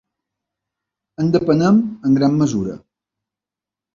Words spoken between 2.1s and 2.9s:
en gran mesura.